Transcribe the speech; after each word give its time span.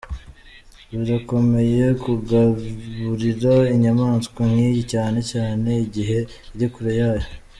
Birakomeye 0.99 1.83
kugaburira 2.03 3.53
inyamaswa 3.73 4.41
nk’iyi 4.51 4.81
cyane 4.93 5.19
cyane 5.31 5.69
igihe 5.85 6.17
uri 6.55 6.67
kure 6.73 6.93
yayo". 7.01 7.27